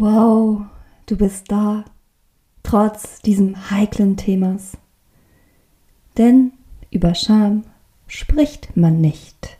Wow, 0.00 0.60
du 1.06 1.16
bist 1.16 1.50
da, 1.50 1.84
trotz 2.62 3.20
diesem 3.20 3.68
heiklen 3.68 4.16
Themas. 4.16 4.76
Denn 6.16 6.52
über 6.92 7.16
Scham 7.16 7.64
spricht 8.06 8.76
man 8.76 9.00
nicht. 9.00 9.58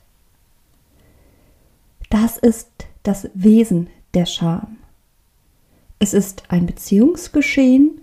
Das 2.09 2.39
ist 2.39 2.71
das 3.03 3.29
Wesen 3.35 3.91
der 4.15 4.27
Scham. 4.27 4.77
Es 5.99 6.15
ist 6.15 6.45
ein 6.51 6.67
Beziehungsgeschehen, 6.67 8.01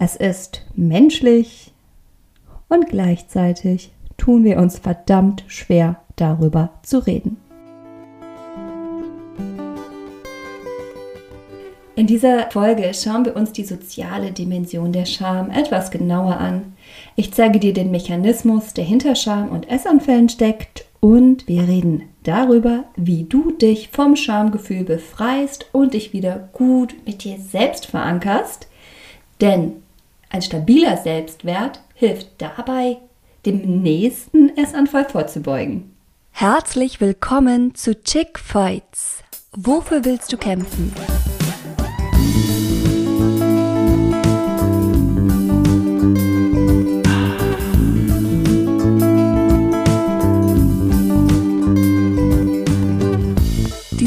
es 0.00 0.16
ist 0.16 0.66
menschlich 0.74 1.72
und 2.66 2.88
gleichzeitig 2.88 3.92
tun 4.16 4.42
wir 4.42 4.58
uns 4.58 4.80
verdammt 4.80 5.44
schwer 5.46 6.02
darüber 6.16 6.80
zu 6.82 6.98
reden. 6.98 7.36
In 11.96 12.06
dieser 12.06 12.50
Folge 12.50 12.92
schauen 12.92 13.24
wir 13.24 13.34
uns 13.34 13.52
die 13.52 13.64
soziale 13.64 14.30
Dimension 14.30 14.92
der 14.92 15.06
Scham 15.06 15.50
etwas 15.50 15.90
genauer 15.90 16.36
an. 16.36 16.74
Ich 17.16 17.32
zeige 17.32 17.58
dir 17.58 17.72
den 17.72 17.90
Mechanismus, 17.90 18.74
der 18.74 18.84
hinter 18.84 19.14
Scham 19.14 19.48
und 19.48 19.70
Essanfällen 19.70 20.28
steckt 20.28 20.84
und 21.00 21.48
wir 21.48 21.62
reden 21.62 22.02
darüber, 22.22 22.84
wie 22.96 23.24
du 23.24 23.50
dich 23.50 23.88
vom 23.92 24.14
Schamgefühl 24.14 24.84
befreist 24.84 25.70
und 25.72 25.94
dich 25.94 26.12
wieder 26.12 26.50
gut 26.52 26.94
mit 27.06 27.24
dir 27.24 27.38
selbst 27.38 27.86
verankerst. 27.86 28.68
Denn 29.40 29.82
ein 30.28 30.42
stabiler 30.42 30.98
Selbstwert 30.98 31.80
hilft 31.94 32.28
dabei, 32.36 32.98
dem 33.46 33.82
nächsten 33.82 34.54
Essanfall 34.58 35.06
vorzubeugen. 35.06 35.94
Herzlich 36.32 37.00
willkommen 37.00 37.74
zu 37.74 38.02
Chick 38.02 38.38
Fights. 38.38 39.22
Wofür 39.52 40.04
willst 40.04 40.30
du 40.30 40.36
kämpfen? 40.36 40.92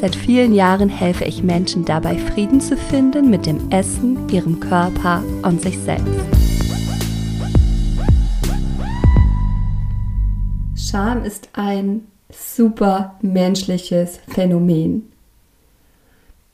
Seit 0.00 0.14
vielen 0.14 0.54
Jahren 0.54 0.88
helfe 0.88 1.24
ich 1.24 1.42
Menschen 1.42 1.84
dabei, 1.84 2.16
Frieden 2.18 2.60
zu 2.60 2.76
finden 2.76 3.30
mit 3.30 3.46
dem 3.46 3.68
Essen, 3.72 4.28
ihrem 4.28 4.60
Körper 4.60 5.24
und 5.42 5.60
sich 5.60 5.76
selbst. 5.76 6.06
Scham 10.76 11.24
ist 11.24 11.48
ein 11.54 12.06
super 12.30 13.16
menschliches 13.22 14.20
Phänomen. 14.28 15.10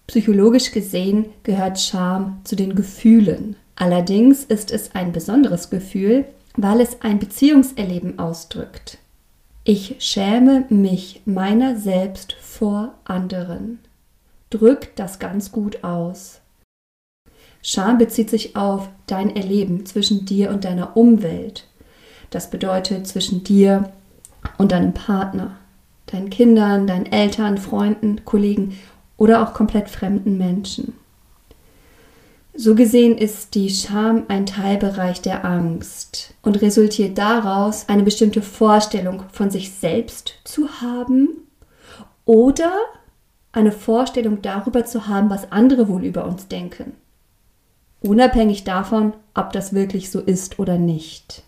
Psychologisch 0.07 0.73
gesehen 0.73 1.27
gehört 1.43 1.79
Scham 1.79 2.41
zu 2.45 2.57
den 2.57 2.75
Gefühlen. 2.75 3.57
Allerdings 3.77 4.45
ist 4.45 4.71
es 4.71 4.95
ein 4.95 5.13
besonderes 5.13 5.69
Gefühl, 5.69 6.25
weil 6.57 6.81
es 6.81 7.03
ein 7.03 7.19
Beziehungserleben 7.19 8.19
ausdrückt. 8.19 8.99
Ich 9.67 9.97
schäme 9.99 10.67
mich 10.69 11.23
meiner 11.25 11.77
selbst 11.79 12.35
vor 12.35 12.93
anderen. 13.05 13.79
Drückt 14.51 14.99
das 14.99 15.19
ganz 15.19 15.53
gut 15.53 15.83
aus. 15.83 16.43
Scham 17.63 17.97
bezieht 17.97 18.29
sich 18.29 18.57
auf 18.57 18.91
dein 19.07 19.35
Erleben 19.35 19.87
zwischen 19.87 20.27
dir 20.27 20.51
und 20.51 20.67
deiner 20.67 20.99
Umwelt. 20.99 21.67
Das 22.29 22.51
bedeutet 22.51 23.07
zwischen 23.07 23.43
dir 23.43 23.91
und 24.59 24.71
deinem 24.71 24.93
Partner, 24.93 25.57
deinen 26.05 26.29
Kindern, 26.29 26.87
deinen 26.87 27.07
Eltern, 27.07 27.57
Freunden, 27.57 28.23
Kollegen 28.27 28.79
oder 29.17 29.43
auch 29.43 29.55
komplett 29.55 29.89
fremden 29.89 30.37
Menschen. 30.37 30.93
So 32.57 32.77
gesehen 32.77 33.19
ist 33.19 33.57
die 33.57 33.69
Scham 33.69 34.27
ein 34.29 34.47
Teilbereich 34.47 35.21
der 35.21 35.45
Angst 35.45 36.35
und 36.41 36.63
resultiert 36.63 37.19
daraus, 37.19 37.89
eine 37.89 38.05
bestimmte 38.05 38.43
Vorstellung 38.43 39.25
von 39.33 39.51
sich 39.51 39.73
selbst 39.73 40.35
zu 40.45 40.81
haben 40.81 41.31
oder 42.25 42.73
eine 43.51 43.73
Vorstellung 43.73 44.41
darüber 44.41 44.85
zu 44.85 45.09
haben, 45.09 45.31
was 45.31 45.51
andere 45.51 45.89
wohl 45.89 46.05
über 46.05 46.27
uns 46.27 46.47
denken. 46.47 46.93
Unabhängig 48.01 48.63
davon, 48.63 49.15
ob 49.35 49.53
das 49.53 49.73
wirklich 49.73 50.13
so 50.13 50.21
ist 50.21 50.61
oder 50.61 50.79
nicht. 50.79 51.43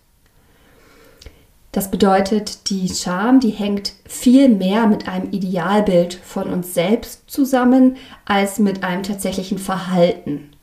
Das 1.70 1.90
bedeutet, 1.90 2.70
die 2.70 2.88
Scham, 2.88 3.38
die 3.38 3.50
hängt 3.50 3.92
viel 4.06 4.48
mehr 4.48 4.88
mit 4.88 5.06
einem 5.06 5.30
Idealbild 5.30 6.14
von 6.14 6.50
uns 6.50 6.74
selbst 6.74 7.30
zusammen 7.30 7.96
als 8.24 8.58
mit 8.58 8.82
einem 8.82 9.04
tatsächlichen 9.04 9.58
Verhalten. 9.58 10.55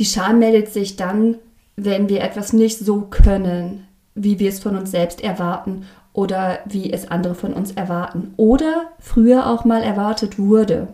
Die 0.00 0.06
Scham 0.06 0.38
meldet 0.38 0.72
sich 0.72 0.96
dann, 0.96 1.36
wenn 1.76 2.08
wir 2.08 2.22
etwas 2.22 2.54
nicht 2.54 2.78
so 2.78 3.02
können, 3.02 3.86
wie 4.14 4.38
wir 4.38 4.48
es 4.48 4.58
von 4.58 4.74
uns 4.74 4.92
selbst 4.92 5.20
erwarten 5.20 5.84
oder 6.14 6.60
wie 6.64 6.90
es 6.90 7.10
andere 7.10 7.34
von 7.34 7.52
uns 7.52 7.72
erwarten 7.72 8.32
oder 8.38 8.92
früher 8.98 9.46
auch 9.46 9.66
mal 9.66 9.82
erwartet 9.82 10.38
wurde. 10.38 10.88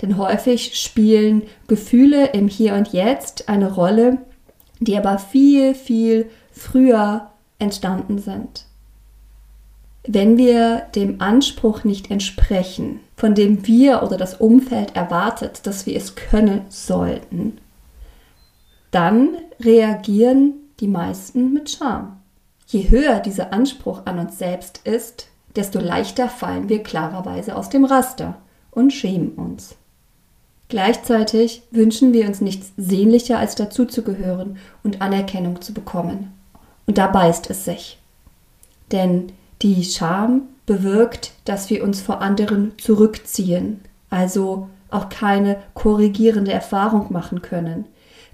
Denn 0.00 0.16
häufig 0.16 0.80
spielen 0.80 1.42
Gefühle 1.68 2.28
im 2.28 2.48
Hier 2.48 2.72
und 2.72 2.88
Jetzt 2.94 3.50
eine 3.50 3.70
Rolle, 3.70 4.16
die 4.78 4.96
aber 4.96 5.18
viel, 5.18 5.74
viel 5.74 6.30
früher 6.52 7.28
entstanden 7.58 8.18
sind. 8.18 8.64
Wenn 10.06 10.38
wir 10.38 10.86
dem 10.94 11.20
Anspruch 11.20 11.84
nicht 11.84 12.10
entsprechen, 12.10 13.00
von 13.14 13.34
dem 13.34 13.66
wir 13.66 14.02
oder 14.02 14.16
das 14.16 14.40
Umfeld 14.40 14.96
erwartet, 14.96 15.66
dass 15.66 15.84
wir 15.84 15.94
es 15.94 16.14
können 16.14 16.62
sollten, 16.70 17.58
dann 18.90 19.36
reagieren 19.60 20.54
die 20.80 20.88
meisten 20.88 21.52
mit 21.52 21.70
Scham. 21.70 22.20
Je 22.66 22.88
höher 22.88 23.20
dieser 23.20 23.52
Anspruch 23.52 24.02
an 24.06 24.18
uns 24.18 24.38
selbst 24.38 24.80
ist, 24.84 25.28
desto 25.56 25.80
leichter 25.80 26.28
fallen 26.28 26.68
wir 26.68 26.82
klarerweise 26.82 27.56
aus 27.56 27.68
dem 27.68 27.84
Raster 27.84 28.36
und 28.70 28.92
schämen 28.92 29.32
uns. 29.32 29.74
Gleichzeitig 30.68 31.62
wünschen 31.72 32.12
wir 32.12 32.26
uns 32.28 32.40
nichts 32.40 32.72
sehnlicher 32.76 33.38
als 33.38 33.56
dazuzugehören 33.56 34.58
und 34.84 35.02
Anerkennung 35.02 35.60
zu 35.60 35.74
bekommen. 35.74 36.32
Und 36.86 36.96
da 36.96 37.08
beißt 37.08 37.50
es 37.50 37.64
sich. 37.64 37.98
Denn 38.92 39.32
die 39.62 39.82
Scham 39.84 40.42
bewirkt, 40.66 41.32
dass 41.44 41.70
wir 41.70 41.82
uns 41.82 42.00
vor 42.00 42.20
anderen 42.20 42.72
zurückziehen, 42.78 43.80
also 44.10 44.68
auch 44.90 45.08
keine 45.08 45.56
korrigierende 45.74 46.52
Erfahrung 46.52 47.12
machen 47.12 47.42
können, 47.42 47.86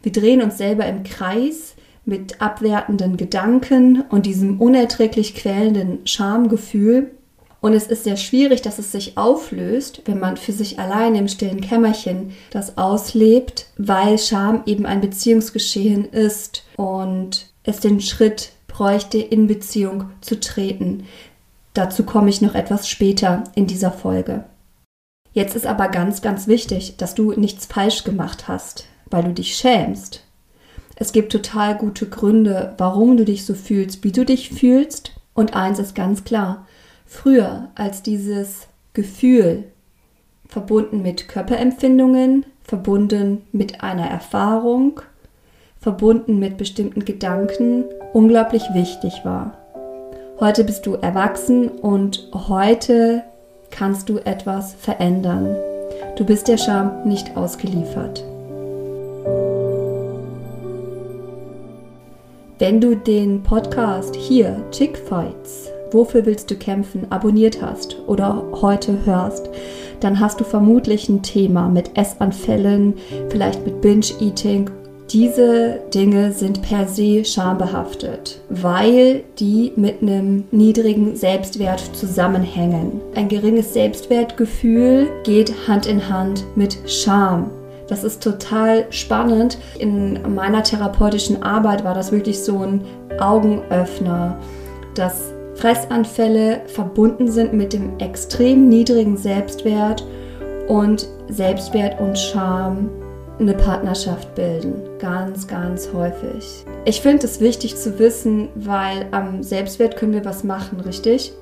wir 0.06 0.12
drehen 0.12 0.40
uns 0.40 0.56
selber 0.56 0.86
im 0.86 1.02
Kreis 1.02 1.74
mit 2.04 2.40
abwertenden 2.40 3.16
Gedanken 3.16 4.04
und 4.08 4.24
diesem 4.24 4.60
unerträglich 4.60 5.34
quälenden 5.34 6.06
Schamgefühl. 6.06 7.10
Und 7.60 7.72
es 7.72 7.88
ist 7.88 8.04
sehr 8.04 8.16
schwierig, 8.16 8.62
dass 8.62 8.78
es 8.78 8.92
sich 8.92 9.18
auflöst, 9.18 10.02
wenn 10.04 10.20
man 10.20 10.36
für 10.36 10.52
sich 10.52 10.78
allein 10.78 11.16
im 11.16 11.26
stillen 11.26 11.60
Kämmerchen 11.60 12.30
das 12.50 12.78
auslebt, 12.78 13.66
weil 13.78 14.16
Scham 14.16 14.62
eben 14.64 14.86
ein 14.86 15.00
Beziehungsgeschehen 15.00 16.04
ist 16.04 16.62
und 16.76 17.48
es 17.64 17.80
den 17.80 18.00
Schritt 18.00 18.52
bräuchte, 18.68 19.18
in 19.18 19.48
Beziehung 19.48 20.10
zu 20.20 20.38
treten. 20.38 21.02
Dazu 21.74 22.04
komme 22.04 22.30
ich 22.30 22.40
noch 22.40 22.54
etwas 22.54 22.88
später 22.88 23.42
in 23.56 23.66
dieser 23.66 23.90
Folge. 23.90 24.44
Jetzt 25.32 25.56
ist 25.56 25.66
aber 25.66 25.88
ganz, 25.88 26.22
ganz 26.22 26.46
wichtig, 26.46 26.96
dass 26.96 27.16
du 27.16 27.32
nichts 27.32 27.66
falsch 27.66 28.04
gemacht 28.04 28.46
hast 28.46 28.86
weil 29.10 29.24
du 29.24 29.32
dich 29.32 29.56
schämst. 29.56 30.22
Es 30.96 31.12
gibt 31.12 31.30
total 31.30 31.76
gute 31.76 32.08
Gründe, 32.08 32.74
warum 32.78 33.16
du 33.16 33.24
dich 33.24 33.44
so 33.44 33.54
fühlst, 33.54 34.02
wie 34.02 34.12
du 34.12 34.24
dich 34.24 34.50
fühlst. 34.50 35.12
Und 35.34 35.54
eins 35.54 35.78
ist 35.78 35.94
ganz 35.94 36.24
klar, 36.24 36.66
früher 37.04 37.68
als 37.74 38.02
dieses 38.02 38.68
Gefühl, 38.94 39.64
verbunden 40.48 41.02
mit 41.02 41.28
Körperempfindungen, 41.28 42.46
verbunden 42.64 43.42
mit 43.52 43.82
einer 43.82 44.08
Erfahrung, 44.08 45.00
verbunden 45.78 46.38
mit 46.38 46.56
bestimmten 46.56 47.04
Gedanken, 47.04 47.84
unglaublich 48.12 48.62
wichtig 48.72 49.24
war. 49.24 49.58
Heute 50.40 50.64
bist 50.64 50.86
du 50.86 50.94
erwachsen 50.94 51.68
und 51.68 52.28
heute 52.32 53.22
kannst 53.70 54.08
du 54.08 54.18
etwas 54.18 54.74
verändern. 54.74 55.56
Du 56.16 56.24
bist 56.24 56.48
der 56.48 56.58
Scham 56.58 57.06
nicht 57.06 57.36
ausgeliefert. 57.36 58.24
Wenn 62.58 62.80
du 62.80 62.96
den 62.96 63.42
Podcast 63.42 64.16
hier, 64.16 64.64
Chick 64.70 64.96
Fights, 64.96 65.70
Wofür 65.92 66.26
willst 66.26 66.50
du 66.50 66.56
kämpfen, 66.56 67.06
abonniert 67.10 67.62
hast 67.62 67.96
oder 68.06 68.42
heute 68.60 69.06
hörst, 69.06 69.48
dann 70.00 70.18
hast 70.18 70.40
du 70.40 70.44
vermutlich 70.44 71.08
ein 71.08 71.22
Thema 71.22 71.68
mit 71.68 71.96
Essanfällen, 71.96 72.94
vielleicht 73.30 73.64
mit 73.64 73.80
Binge-Eating 73.80 74.68
diese 75.10 75.82
Dinge 75.94 76.32
sind 76.32 76.62
per 76.62 76.88
se 76.88 77.24
schambehaftet, 77.24 78.40
weil 78.48 79.22
die 79.38 79.72
mit 79.76 80.02
einem 80.02 80.44
niedrigen 80.50 81.14
Selbstwert 81.14 81.80
zusammenhängen. 81.94 83.00
Ein 83.14 83.28
geringes 83.28 83.72
Selbstwertgefühl 83.72 85.08
geht 85.22 85.68
Hand 85.68 85.86
in 85.86 86.08
Hand 86.08 86.44
mit 86.56 86.76
Scham. 86.90 87.52
Das 87.88 88.04
ist 88.04 88.22
total 88.22 88.86
spannend. 88.90 89.58
In 89.78 90.34
meiner 90.34 90.62
therapeutischen 90.62 91.42
Arbeit 91.42 91.84
war 91.84 91.94
das 91.94 92.10
wirklich 92.12 92.40
so 92.40 92.58
ein 92.58 92.84
Augenöffner, 93.20 94.38
dass 94.94 95.32
Fressanfälle 95.54 96.62
verbunden 96.66 97.28
sind 97.28 97.52
mit 97.52 97.72
dem 97.72 97.98
extrem 97.98 98.68
niedrigen 98.68 99.16
Selbstwert 99.16 100.06
und 100.68 101.08
Selbstwert 101.28 102.00
und 102.00 102.18
Scham 102.18 102.90
eine 103.38 103.54
Partnerschaft 103.54 104.34
bilden. 104.34 104.74
Ganz, 104.98 105.46
ganz 105.46 105.90
häufig. 105.92 106.64
Ich 106.84 107.00
finde 107.00 107.26
es 107.26 107.40
wichtig 107.40 107.76
zu 107.76 107.98
wissen, 107.98 108.48
weil 108.54 109.06
am 109.10 109.42
Selbstwert 109.42 109.96
können 109.96 110.12
wir 110.12 110.24
was 110.24 110.44
machen, 110.44 110.80
richtig? 110.80 111.32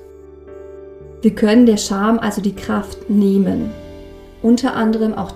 Wir 1.21 1.33
können 1.33 1.65
der 1.65 1.77
Scham 1.77 2.19
also 2.19 2.41
die 2.41 2.55
Kraft 2.55 3.09
nehmen. 3.09 3.71
Unter 4.41 4.75
anderem 4.75 5.13
auch 5.13 5.31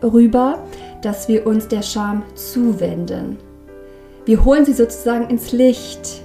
darüber, 0.00 0.64
dass 1.02 1.28
wir 1.28 1.46
uns 1.46 1.68
der 1.68 1.82
Scham 1.82 2.22
zuwenden. 2.34 3.38
Wir 4.24 4.44
holen 4.44 4.64
sie 4.64 4.72
sozusagen 4.72 5.30
ins 5.30 5.52
Licht. 5.52 6.22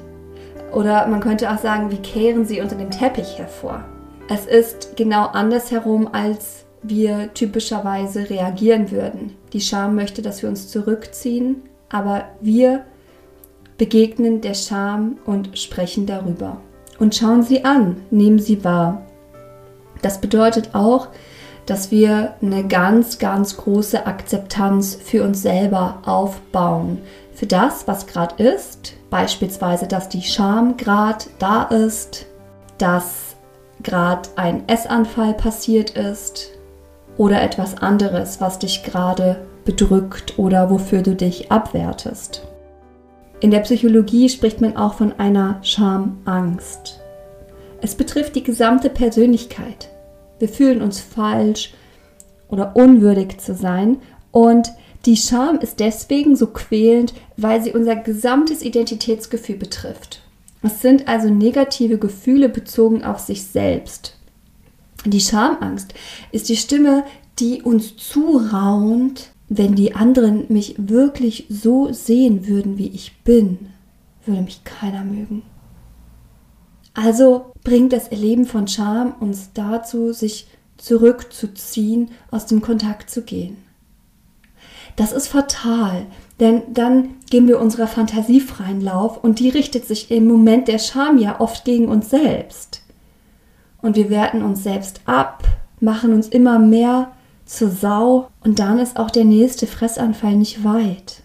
Oder 0.74 1.08
man 1.08 1.20
könnte 1.20 1.52
auch 1.52 1.60
sagen, 1.60 1.92
wir 1.92 2.02
kehren 2.02 2.46
sie 2.46 2.62
unter 2.62 2.76
dem 2.76 2.90
Teppich 2.90 3.38
hervor. 3.38 3.84
Es 4.30 4.46
ist 4.46 4.96
genau 4.96 5.28
andersherum, 5.28 6.10
als 6.12 6.66
wir 6.82 7.34
typischerweise 7.34 8.30
reagieren 8.30 8.90
würden. 8.90 9.36
Die 9.54 9.62
Scham 9.62 9.96
möchte, 9.96 10.22
dass 10.22 10.42
wir 10.42 10.50
uns 10.50 10.70
zurückziehen, 10.70 11.64
aber 11.90 12.26
wir 12.40 12.86
begegnen 13.78 14.42
der 14.42 14.54
Scham 14.54 15.18
und 15.26 15.58
sprechen 15.58 16.06
darüber. 16.06 16.62
Und 16.98 17.16
schauen 17.16 17.44
sie 17.44 17.66
an, 17.66 17.98
nehmen 18.10 18.40
sie 18.40 18.64
wahr. 18.64 19.06
Das 20.02 20.22
bedeutet 20.22 20.70
auch, 20.74 21.10
dass 21.66 21.92
wir 21.92 22.36
eine 22.42 22.68
ganz, 22.68 23.20
ganz 23.20 23.58
große 23.58 24.06
Akzeptanz 24.06 24.96
für 24.96 25.24
uns 25.24 25.42
selber 25.42 26.00
aufbauen. 26.06 27.00
Für 27.34 27.46
das, 27.46 27.88
was 27.88 28.08
gerade 28.08 28.44
ist, 28.44 28.94
beispielsweise, 29.10 29.88
dass 29.88 30.10
die 30.10 30.24
Scham 30.24 30.78
gerade 30.78 31.26
da 31.40 31.64
ist, 31.64 32.26
dass 32.78 33.36
gerade 33.84 34.30
ein 34.36 34.68
Essanfall 34.68 35.34
passiert 35.34 35.92
ist, 35.92 36.52
oder 37.22 37.44
etwas 37.44 37.78
anderes, 37.78 38.42
was 38.42 38.58
dich 38.58 38.82
gerade 38.82 39.46
bedrückt 39.64 40.40
oder 40.40 40.72
wofür 40.72 41.04
du 41.04 41.16
dich 41.16 41.52
abwertest. 41.52 42.48
In 43.42 43.52
der 43.52 43.60
Psychologie 43.60 44.28
spricht 44.28 44.60
man 44.60 44.76
auch 44.76 44.96
von 44.96 45.14
einer 45.20 45.60
Schamangst. 45.62 47.00
Es 47.80 47.94
betrifft 47.94 48.36
die 48.36 48.44
gesamte 48.44 48.90
Persönlichkeit. 48.90 49.91
Wir 50.42 50.50
fühlen 50.50 50.82
uns 50.82 51.00
falsch 51.00 51.72
oder 52.50 52.76
unwürdig 52.76 53.38
zu 53.38 53.54
sein 53.54 53.98
und 54.32 54.72
die 55.06 55.16
Scham 55.16 55.60
ist 55.60 55.80
deswegen 55.80 56.36
so 56.36 56.48
quälend, 56.48 57.14
weil 57.38 57.62
sie 57.62 57.74
unser 57.74 57.96
gesamtes 57.96 58.64
Identitätsgefühl 58.64 59.58
betrifft. 59.58 60.24
Es 60.64 60.82
sind 60.82 61.08
also 61.08 61.30
negative 61.30 62.00
Gefühle 62.00 62.50
bezogen 62.50 63.04
auf 63.04 63.20
sich 63.20 63.44
selbst. 63.44 64.18
Die 65.06 65.22
Schamangst 65.22 65.94
ist 66.32 66.50
die 66.50 66.58
Stimme, 66.58 67.04
die 67.38 67.62
uns 67.62 67.96
zuraunt, 67.98 69.30
wenn 69.48 69.76
die 69.76 69.94
anderen 69.94 70.46
mich 70.50 70.74
wirklich 70.80 71.46
so 71.50 71.94
sehen 71.94 72.48
würden, 72.48 72.80
wie 72.80 72.88
ich 72.88 73.16
bin, 73.24 73.70
würde 74.26 74.42
mich 74.42 74.64
keiner 74.64 75.04
mögen. 75.04 75.44
Also 76.96 77.51
bringt 77.64 77.94
das 77.94 78.08
Erleben 78.08 78.46
von 78.46 78.68
Scham 78.68 79.14
uns 79.20 79.52
dazu, 79.54 80.14
sich 80.14 80.48
zurückzuziehen, 80.78 82.12
aus 82.32 82.46
dem 82.48 82.62
Kontakt 82.62 83.10
zu 83.10 83.22
gehen. 83.22 83.58
Das 84.96 85.12
ist 85.12 85.28
fatal, 85.28 86.06
denn 86.40 86.64
dann 86.74 87.16
geben 87.30 87.48
wir 87.48 87.60
unserer 87.60 87.88
Fantasie 87.88 88.42
freien 88.42 88.82
Lauf 88.82 89.24
und 89.24 89.40
die 89.40 89.50
richtet 89.50 89.86
sich 89.86 90.12
im 90.12 90.28
Moment 90.28 90.68
der 90.68 90.80
Scham 90.80 91.18
ja 91.18 91.40
oft 91.40 91.64
gegen 91.66 91.88
uns 91.88 92.10
selbst 92.10 92.82
und 93.82 93.96
wir 93.96 94.10
werten 94.10 94.44
uns 94.44 94.64
selbst 94.64 95.02
ab, 95.06 95.44
machen 95.80 96.14
uns 96.14 96.28
immer 96.28 96.60
mehr 96.60 97.12
zur 97.46 97.70
Sau 97.70 98.30
und 98.44 98.60
dann 98.60 98.80
ist 98.80 98.98
auch 98.98 99.10
der 99.10 99.26
nächste 99.26 99.68
Fressanfall 99.68 100.36
nicht 100.36 100.64
weit. 100.64 101.24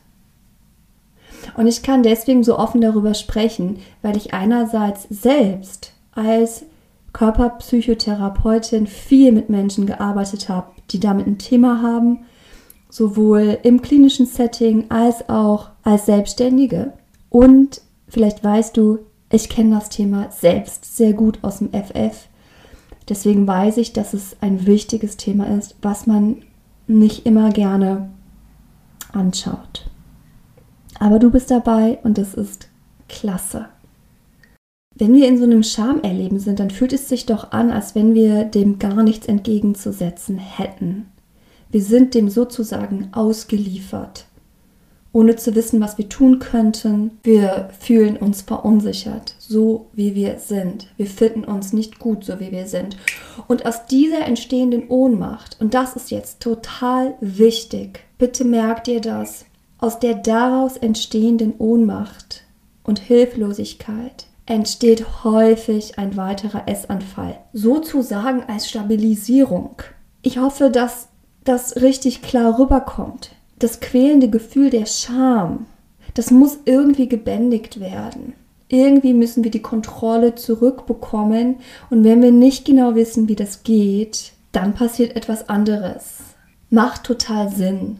Und 1.56 1.66
ich 1.66 1.82
kann 1.82 2.02
deswegen 2.02 2.42
so 2.42 2.58
offen 2.58 2.80
darüber 2.80 3.14
sprechen, 3.14 3.78
weil 4.02 4.16
ich 4.16 4.34
einerseits 4.34 5.06
selbst 5.08 5.92
als 6.16 6.64
Körperpsychotherapeutin 7.12 8.86
viel 8.86 9.32
mit 9.32 9.48
Menschen 9.48 9.86
gearbeitet 9.86 10.48
habe, 10.48 10.72
die 10.90 11.00
damit 11.00 11.26
ein 11.26 11.38
Thema 11.38 11.80
haben, 11.80 12.26
sowohl 12.90 13.58
im 13.62 13.82
klinischen 13.82 14.26
Setting 14.26 14.90
als 14.90 15.28
auch 15.28 15.70
als 15.82 16.06
Selbstständige. 16.06 16.92
Und 17.30 17.80
vielleicht 18.08 18.42
weißt 18.44 18.76
du, 18.76 18.98
ich 19.30 19.48
kenne 19.48 19.76
das 19.76 19.88
Thema 19.88 20.30
selbst 20.30 20.96
sehr 20.96 21.12
gut 21.12 21.38
aus 21.42 21.58
dem 21.58 21.70
FF. 21.70 22.28
Deswegen 23.08 23.46
weiß 23.46 23.76
ich, 23.78 23.92
dass 23.92 24.14
es 24.14 24.36
ein 24.40 24.66
wichtiges 24.66 25.16
Thema 25.16 25.46
ist, 25.56 25.76
was 25.82 26.06
man 26.06 26.42
nicht 26.86 27.26
immer 27.26 27.50
gerne 27.50 28.10
anschaut. 29.12 29.88
Aber 30.98 31.18
du 31.18 31.30
bist 31.30 31.50
dabei 31.50 31.98
und 32.02 32.18
das 32.18 32.34
ist 32.34 32.68
klasse. 33.08 33.66
Wenn 34.98 35.14
wir 35.14 35.28
in 35.28 35.38
so 35.38 35.44
einem 35.44 35.62
Schamerleben 35.62 36.38
sind, 36.38 36.58
dann 36.58 36.70
fühlt 36.70 36.92
es 36.92 37.08
sich 37.08 37.26
doch 37.26 37.52
an, 37.52 37.70
als 37.70 37.94
wenn 37.94 38.14
wir 38.14 38.44
dem 38.44 38.78
gar 38.78 39.02
nichts 39.02 39.26
entgegenzusetzen 39.26 40.38
hätten. 40.38 41.06
Wir 41.70 41.82
sind 41.82 42.14
dem 42.14 42.28
sozusagen 42.28 43.08
ausgeliefert 43.12 44.26
ohne 45.16 45.34
zu 45.34 45.54
wissen, 45.54 45.80
was 45.80 45.96
wir 45.96 46.10
tun 46.10 46.40
könnten. 46.40 47.12
Wir 47.22 47.70
fühlen 47.80 48.18
uns 48.18 48.42
verunsichert, 48.42 49.34
so 49.38 49.86
wie 49.94 50.14
wir 50.14 50.38
sind. 50.38 50.88
Wir 50.98 51.06
finden 51.06 51.44
uns 51.44 51.72
nicht 51.72 51.98
gut, 51.98 52.22
so 52.22 52.38
wie 52.38 52.52
wir 52.52 52.66
sind. 52.66 52.98
Und 53.48 53.64
aus 53.64 53.86
dieser 53.86 54.26
entstehenden 54.26 54.88
Ohnmacht, 54.88 55.56
und 55.58 55.72
das 55.72 55.96
ist 55.96 56.10
jetzt 56.10 56.40
total 56.40 57.14
wichtig, 57.22 58.00
bitte 58.18 58.44
merkt 58.44 58.88
ihr 58.88 59.00
das, 59.00 59.46
aus 59.78 59.98
der 60.00 60.16
daraus 60.16 60.76
entstehenden 60.76 61.54
Ohnmacht 61.56 62.42
und 62.84 62.98
Hilflosigkeit 62.98 64.26
entsteht 64.46 65.24
häufig 65.24 65.98
ein 65.98 66.16
weiterer 66.16 66.68
Essanfall, 66.68 67.38
sozusagen 67.52 68.42
als 68.44 68.68
Stabilisierung. 68.68 69.82
Ich 70.22 70.38
hoffe, 70.38 70.70
dass 70.70 71.08
das 71.44 71.76
richtig 71.76 72.22
klar 72.22 72.58
rüberkommt 72.58 73.30
das 73.58 73.80
quälende 73.80 74.28
Gefühl 74.28 74.70
der 74.70 74.86
Scham, 74.86 75.66
das 76.14 76.30
muss 76.30 76.58
irgendwie 76.64 77.08
gebändigt 77.08 77.80
werden. 77.80 78.34
Irgendwie 78.68 79.14
müssen 79.14 79.44
wir 79.44 79.50
die 79.50 79.62
Kontrolle 79.62 80.34
zurückbekommen 80.34 81.56
und 81.88 82.04
wenn 82.04 82.22
wir 82.22 82.32
nicht 82.32 82.64
genau 82.64 82.94
wissen, 82.94 83.28
wie 83.28 83.36
das 83.36 83.62
geht, 83.62 84.32
dann 84.52 84.74
passiert 84.74 85.14
etwas 85.14 85.48
anderes. 85.48 86.18
Macht 86.68 87.04
total 87.04 87.50
Sinn. 87.50 87.98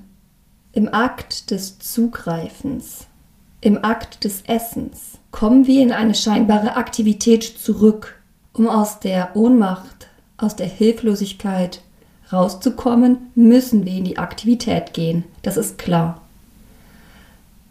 Im 0.73 0.93
Akt 0.93 1.50
des 1.50 1.79
Zugreifens, 1.79 3.07
im 3.60 3.84
Akt 3.84 4.25
des 4.25 4.42
Essens 4.42 5.18
kommen 5.30 5.66
wir 5.66 5.82
in 5.82 5.92
eine 5.92 6.14
scheinbare 6.14 6.76
Aktivität 6.76 7.42
zurück, 7.44 8.20
um 8.52 8.68
aus 8.68 9.00
der 9.00 9.36
Ohnmacht, 9.36 10.08
aus 10.38 10.56
der 10.56 10.66
Hilflosigkeit 10.66 11.80
rauszukommen, 12.32 13.30
müssen 13.34 13.84
wir 13.84 13.92
in 13.92 14.04
die 14.04 14.18
Aktivität 14.18 14.92
gehen. 14.92 15.25
Das 15.42 15.56
ist 15.56 15.78
klar. 15.78 16.22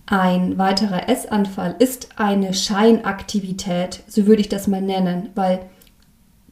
Ein 0.05 0.57
weiterer 0.59 1.09
Essanfall 1.09 1.75
ist 1.79 2.09
eine 2.17 2.53
Scheinaktivität, 2.53 4.03
so 4.07 4.27
würde 4.27 4.41
ich 4.41 4.49
das 4.49 4.67
mal 4.67 4.81
nennen, 4.81 5.29
weil 5.33 5.61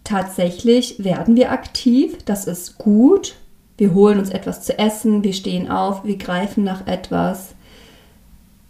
tatsächlich 0.04 1.04
werden 1.04 1.36
wir 1.36 1.52
aktiv, 1.52 2.18
das 2.26 2.48
ist 2.48 2.80
gut. 2.80 3.36
Wir 3.78 3.94
holen 3.94 4.20
uns 4.20 4.30
etwas 4.30 4.64
zu 4.64 4.78
essen, 4.78 5.24
wir 5.24 5.34
stehen 5.34 5.70
auf, 5.70 6.04
wir 6.04 6.18
greifen 6.18 6.64
nach 6.64 6.88
etwas, 6.88 7.54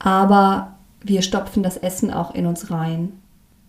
aber 0.03 0.75
wir 1.01 1.23
stopfen 1.23 1.63
das 1.63 1.77
Essen 1.77 2.11
auch 2.11 2.35
in 2.35 2.45
uns 2.45 2.69
rein. 2.69 3.13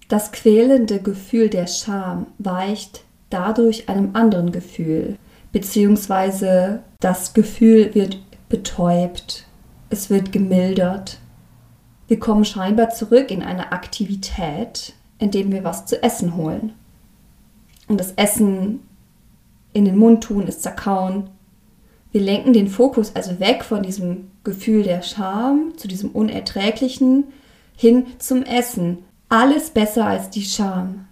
Das 0.09 0.31
quälende 0.31 1.01
Gefühl 1.01 1.49
der 1.49 1.67
Scham 1.67 2.27
weicht 2.39 3.05
dadurch 3.31 3.89
einem 3.89 4.11
anderen 4.13 4.53
Gefühl 4.53 5.17
beziehungsweise 5.55 6.83
das 6.99 7.33
Gefühl 7.33 7.95
wird 7.95 8.19
betäubt, 8.49 9.47
es 9.89 10.11
wird 10.11 10.33
gemildert. 10.33 11.19
Wir 12.09 12.19
kommen 12.19 12.45
scheinbar 12.45 12.91
zurück 12.91 13.31
in 13.31 13.41
eine 13.41 13.71
Aktivität, 13.71 14.95
indem 15.21 15.53
wir 15.53 15.63
was 15.63 15.87
zu 15.87 16.03
essen 16.03 16.35
holen. 16.37 16.73
Und 17.87 18.01
das 18.01 18.13
Essen 18.17 18.81
in 19.73 19.85
den 19.85 19.97
Mund 19.97 20.25
tun, 20.25 20.49
ist 20.49 20.63
zerkauen. 20.63 21.31
Wir 22.11 22.21
lenken 22.21 22.53
den 22.53 22.67
Fokus 22.67 23.15
also 23.15 23.39
weg 23.39 23.63
von 23.63 23.85
diesem 23.85 24.33
Gefühl 24.45 24.83
der 24.83 25.03
Scham 25.03 25.73
zu 25.77 25.89
diesem 25.89 26.11
Unerträglichen 26.11 27.25
hin 27.77 28.07
zum 28.19 28.43
Essen. 28.43 28.99
Alles 29.29 29.71
besser 29.71 30.07
als 30.07 30.31
die 30.31 30.45
Scham. 30.45 31.07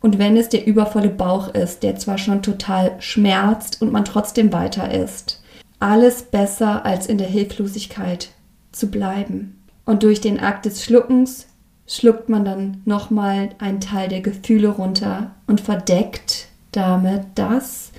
Und 0.00 0.18
wenn 0.18 0.36
es 0.36 0.48
der 0.48 0.66
übervolle 0.66 1.10
Bauch 1.10 1.48
ist, 1.54 1.82
der 1.82 1.96
zwar 1.96 2.18
schon 2.18 2.42
total 2.42 2.96
schmerzt 3.00 3.82
und 3.82 3.92
man 3.92 4.04
trotzdem 4.04 4.52
weiter 4.52 4.90
isst. 4.92 5.42
Alles 5.78 6.22
besser 6.22 6.84
als 6.84 7.06
in 7.06 7.18
der 7.18 7.28
Hilflosigkeit 7.28 8.30
zu 8.72 8.90
bleiben. 8.90 9.62
Und 9.84 10.02
durch 10.02 10.20
den 10.20 10.40
Akt 10.40 10.64
des 10.64 10.84
Schluckens 10.84 11.46
schluckt 11.86 12.28
man 12.28 12.44
dann 12.44 12.82
nochmal 12.84 13.50
einen 13.58 13.80
Teil 13.80 14.08
der 14.08 14.20
Gefühle 14.20 14.68
runter 14.68 15.32
und 15.46 15.60
verdeckt 15.60 16.46
damit 16.72 17.22
das, 17.34 17.90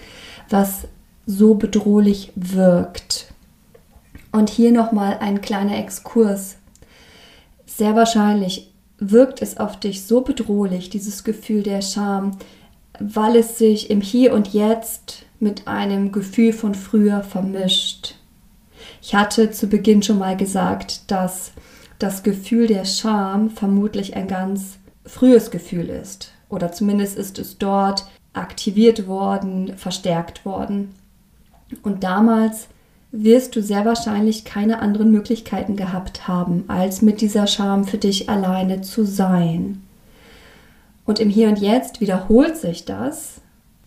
was 0.50 0.88
so 1.26 1.56
bedrohlich 1.56 2.32
wirkt. 2.36 3.31
Und 4.32 4.50
hier 4.50 4.72
nochmal 4.72 5.18
ein 5.20 5.42
kleiner 5.42 5.78
Exkurs. 5.78 6.58
Sehr 7.66 7.96
wahrscheinlich 7.96 8.72
wirkt 8.98 9.42
es 9.42 9.58
auf 9.58 9.80
dich 9.80 10.04
so 10.04 10.22
bedrohlich, 10.22 10.90
dieses 10.90 11.24
Gefühl 11.24 11.64
der 11.64 11.82
Scham, 11.82 12.38
weil 13.00 13.36
es 13.36 13.58
sich 13.58 13.90
im 13.90 14.00
Hier 14.02 14.34
und 14.34 14.54
Jetzt 14.54 15.24
mit 15.40 15.68
einem 15.68 16.12
Gefühl 16.12 16.54
von 16.54 16.76
früher 16.76 17.24
vermischt. 17.24 18.16
Ich 19.02 19.16
hatte 19.16 19.52
zu 19.52 19.68
Beginn 19.68 20.04
schon 20.04 20.20
mal 20.20 20.38
gesagt, 20.38 21.10
dass 21.10 21.52
das 21.98 22.24
Gefühl 22.24 22.68
der 22.68 22.86
Scham 22.86 23.50
vermutlich 23.50 24.16
ein 24.16 24.28
ganz 24.28 24.78
frühes 25.06 25.52
Gefühl 25.52 25.90
ist. 25.90 26.32
Oder 26.50 26.72
zumindest 26.72 27.18
ist 27.18 27.40
es 27.40 27.58
dort 27.58 28.06
aktiviert 28.34 29.08
worden, 29.08 29.78
verstärkt 29.78 30.46
worden. 30.46 30.94
Und 31.84 32.04
damals 32.04 32.68
wirst 33.12 33.56
du 33.56 33.62
sehr 33.62 33.86
wahrscheinlich 33.86 34.46
keine 34.46 34.80
anderen 34.80 35.12
Möglichkeiten 35.12 35.76
gehabt 35.76 36.28
haben, 36.28 36.64
als 36.68 37.02
mit 37.02 37.22
dieser 37.22 37.48
Scham 37.48 37.84
für 37.86 37.98
dich 37.98 38.30
alleine 38.30 38.82
zu 38.82 39.06
sein. 39.06 39.82
Und 41.06 41.20
im 41.20 41.30
Hier 41.30 41.50
und 41.50 41.60
Jetzt 41.60 42.00
wiederholt 42.00 42.58
sich 42.58 42.86
das. 42.86 43.42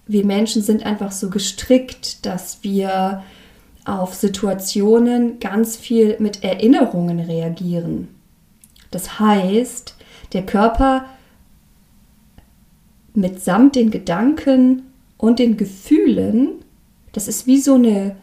Wir 0.07 0.27
Menschen 0.27 0.63
sind 0.63 0.85
einfach 0.85 1.13
so 1.13 1.31
gestrickt, 1.31 2.27
dass 2.27 2.59
wir 2.63 3.23
auf 3.87 4.15
Situationen 4.15 5.41
ganz 5.41 5.77
viel 5.77 6.17
mit 6.19 6.43
Erinnerungen 6.43 7.21
reagieren. 7.21 8.09
Das 8.91 9.19
heißt, 9.19 9.95
der 10.33 10.45
Körper 10.45 11.07
mitsamt 13.15 13.77
den 13.77 13.91
Gedanken 13.91 14.83
und 15.17 15.39
den 15.39 15.57
Gefühlen, 15.57 16.65
das 17.13 17.29
ist 17.29 17.47
wie 17.47 17.61
so 17.61 17.75
eine, 17.75 18.17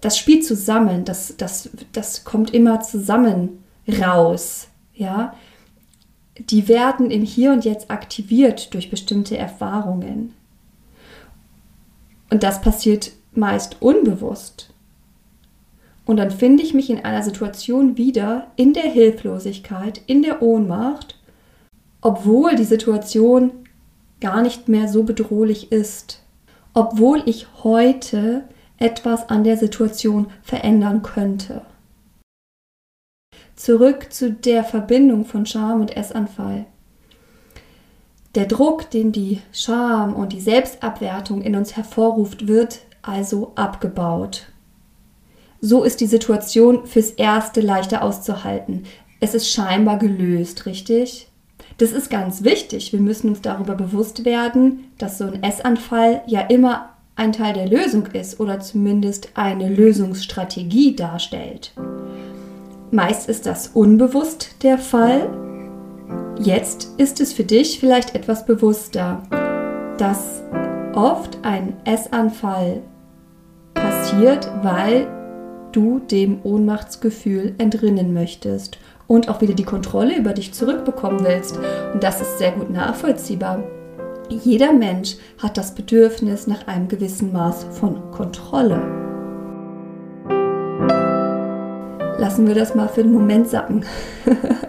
das 0.00 0.16
spielt 0.16 0.44
zusammen, 0.44 1.04
das, 1.04 1.34
das, 1.36 1.70
das 1.92 2.24
kommt 2.24 2.54
immer 2.54 2.80
zusammen 2.80 3.64
raus, 4.00 4.68
ja. 4.94 5.34
Die 6.38 6.68
werden 6.68 7.10
im 7.10 7.22
Hier 7.22 7.52
und 7.52 7.64
Jetzt 7.64 7.90
aktiviert 7.90 8.72
durch 8.72 8.90
bestimmte 8.90 9.36
Erfahrungen. 9.36 10.34
Und 12.30 12.42
das 12.42 12.60
passiert 12.60 13.10
meist 13.32 13.82
unbewusst. 13.82 14.72
Und 16.04 16.16
dann 16.16 16.30
finde 16.30 16.62
ich 16.62 16.74
mich 16.74 16.90
in 16.90 17.04
einer 17.04 17.22
Situation 17.22 17.96
wieder 17.96 18.46
in 18.56 18.72
der 18.72 18.84
Hilflosigkeit, 18.84 20.00
in 20.06 20.22
der 20.22 20.42
Ohnmacht, 20.42 21.18
obwohl 22.00 22.54
die 22.54 22.64
Situation 22.64 23.50
gar 24.20 24.42
nicht 24.42 24.68
mehr 24.68 24.88
so 24.88 25.02
bedrohlich 25.02 25.70
ist, 25.70 26.22
obwohl 26.72 27.22
ich 27.26 27.46
heute 27.62 28.44
etwas 28.78 29.28
an 29.28 29.44
der 29.44 29.56
Situation 29.56 30.28
verändern 30.42 31.02
könnte. 31.02 31.62
Zurück 33.56 34.12
zu 34.12 34.32
der 34.32 34.62
Verbindung 34.62 35.24
von 35.24 35.44
Scham 35.44 35.80
und 35.80 35.96
Essanfall. 35.96 36.66
Der 38.34 38.46
Druck, 38.46 38.90
den 38.90 39.10
die 39.10 39.40
Scham 39.52 40.14
und 40.14 40.32
die 40.32 40.40
Selbstabwertung 40.40 41.42
in 41.42 41.56
uns 41.56 41.76
hervorruft, 41.76 42.46
wird 42.46 42.80
also 43.02 43.52
abgebaut. 43.56 44.46
So 45.60 45.82
ist 45.82 46.00
die 46.00 46.06
Situation 46.06 46.86
fürs 46.86 47.10
Erste 47.10 47.60
leichter 47.60 48.02
auszuhalten. 48.02 48.84
Es 49.18 49.34
ist 49.34 49.50
scheinbar 49.50 49.98
gelöst, 49.98 50.66
richtig? 50.66 51.28
Das 51.78 51.90
ist 51.90 52.10
ganz 52.10 52.44
wichtig. 52.44 52.92
Wir 52.92 53.00
müssen 53.00 53.30
uns 53.30 53.40
darüber 53.40 53.74
bewusst 53.74 54.24
werden, 54.24 54.84
dass 54.98 55.18
so 55.18 55.24
ein 55.24 55.42
Essanfall 55.42 56.22
ja 56.26 56.42
immer 56.42 56.90
ein 57.18 57.32
Teil 57.32 57.52
der 57.52 57.68
Lösung 57.68 58.06
ist 58.06 58.38
oder 58.38 58.60
zumindest 58.60 59.30
eine 59.34 59.68
Lösungsstrategie 59.68 60.94
darstellt. 60.94 61.72
Meist 62.92 63.28
ist 63.28 63.44
das 63.44 63.68
unbewusst 63.68 64.62
der 64.62 64.78
Fall. 64.78 65.28
Jetzt 66.38 66.90
ist 66.96 67.20
es 67.20 67.32
für 67.32 67.42
dich 67.42 67.80
vielleicht 67.80 68.14
etwas 68.14 68.46
bewusster, 68.46 69.22
dass 69.98 70.42
oft 70.94 71.38
ein 71.42 71.74
Essanfall 71.84 72.82
passiert, 73.74 74.48
weil 74.62 75.08
du 75.72 75.98
dem 75.98 76.38
Ohnmachtsgefühl 76.44 77.56
entrinnen 77.58 78.14
möchtest 78.14 78.78
und 79.08 79.28
auch 79.28 79.40
wieder 79.40 79.54
die 79.54 79.64
Kontrolle 79.64 80.16
über 80.16 80.32
dich 80.32 80.54
zurückbekommen 80.54 81.24
willst. 81.24 81.58
Und 81.92 82.02
das 82.02 82.20
ist 82.20 82.38
sehr 82.38 82.52
gut 82.52 82.70
nachvollziehbar. 82.70 83.64
Jeder 84.30 84.74
Mensch 84.74 85.16
hat 85.42 85.56
das 85.56 85.74
Bedürfnis 85.74 86.46
nach 86.46 86.66
einem 86.66 86.88
gewissen 86.88 87.32
Maß 87.32 87.64
von 87.70 88.10
Kontrolle. 88.10 88.76
Lassen 92.18 92.46
wir 92.46 92.54
das 92.54 92.74
mal 92.74 92.88
für 92.88 93.02
den 93.02 93.12
Moment 93.12 93.48
sacken. 93.48 93.86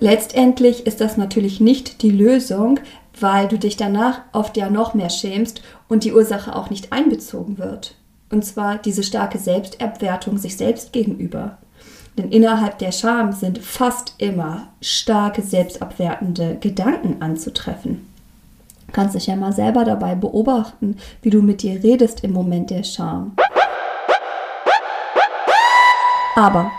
Letztendlich 0.00 0.86
ist 0.86 1.02
das 1.02 1.18
natürlich 1.18 1.60
nicht 1.60 2.00
die 2.00 2.10
Lösung, 2.10 2.80
weil 3.20 3.46
du 3.48 3.58
dich 3.58 3.76
danach 3.76 4.20
oft 4.32 4.56
ja 4.56 4.70
noch 4.70 4.94
mehr 4.94 5.10
schämst 5.10 5.60
und 5.86 6.04
die 6.04 6.14
Ursache 6.14 6.56
auch 6.56 6.70
nicht 6.70 6.94
einbezogen 6.94 7.58
wird. 7.58 7.97
Und 8.30 8.44
zwar 8.44 8.78
diese 8.78 9.02
starke 9.02 9.38
Selbstabwertung 9.38 10.38
sich 10.38 10.56
selbst 10.56 10.92
gegenüber. 10.92 11.58
Denn 12.16 12.30
innerhalb 12.30 12.78
der 12.78 12.92
Scham 12.92 13.32
sind 13.32 13.58
fast 13.58 14.14
immer 14.18 14.68
starke 14.80 15.40
selbstabwertende 15.40 16.56
Gedanken 16.56 17.22
anzutreffen. 17.22 18.06
Du 18.86 18.92
kannst 18.92 19.14
dich 19.14 19.26
ja 19.26 19.36
mal 19.36 19.52
selber 19.52 19.84
dabei 19.84 20.14
beobachten, 20.14 20.96
wie 21.22 21.30
du 21.30 21.42
mit 21.42 21.62
dir 21.62 21.82
redest 21.82 22.24
im 22.24 22.32
Moment 22.32 22.70
der 22.70 22.82
Scham. 22.82 23.36
Aber 26.34 26.70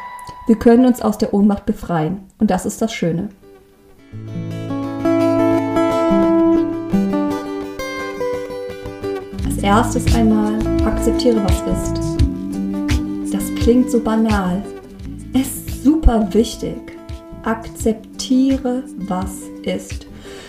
wir 0.48 0.58
können 0.58 0.86
uns 0.86 1.02
aus 1.02 1.18
der 1.18 1.34
Ohnmacht 1.34 1.66
befreien 1.66 2.22
und 2.40 2.50
das 2.50 2.66
ist 2.66 2.82
das 2.82 2.94
Schöne. 2.94 3.30
Als 9.46 9.58
erstes 9.62 10.16
einmal 10.16 10.69
akzeptiere, 10.86 11.44
was 11.44 11.62
ist. 11.62 13.34
Das 13.34 13.56
klingt 13.56 13.92
so 13.92 14.00
banal. 14.00 14.64
Es 15.34 15.48
ist 15.48 15.84
super 15.84 16.28
wichtig. 16.34 16.78
Akzeptiere, 17.44 18.84
was 18.98 19.32
ist. 19.64 20.08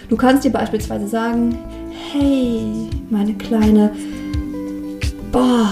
Du 0.08 0.16
kannst 0.16 0.44
dir 0.44 0.50
beispielsweise 0.50 1.06
sagen, 1.06 1.56
hey, 2.12 2.88
meine 3.10 3.34
kleine, 3.34 3.92
boah, 5.30 5.68